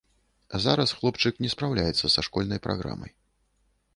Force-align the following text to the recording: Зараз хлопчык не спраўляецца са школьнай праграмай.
Зараз 0.63 0.93
хлопчык 1.01 1.33
не 1.45 1.51
спраўляецца 1.55 2.05
са 2.15 2.21
школьнай 2.31 2.59
праграмай. 2.67 3.11